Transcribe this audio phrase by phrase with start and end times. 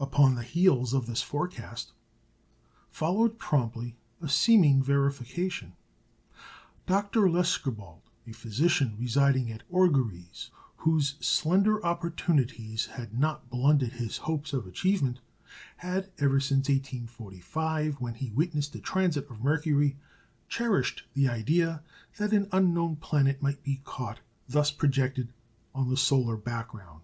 [0.00, 1.92] Upon the heels of this forecast
[2.90, 5.74] followed promptly a seeming verification.
[6.86, 7.30] Dr.
[7.30, 14.66] Lescarbault, a physician residing at Orgères, whose slender opportunities had not blunted his hopes of
[14.66, 15.20] achievement,
[15.76, 19.96] had, ever since 1845, when he witnessed a transit of Mercury,
[20.48, 21.80] cherished the idea
[22.18, 24.18] that an unknown planet might be caught
[24.48, 25.32] thus projected
[25.72, 27.02] on the solar background.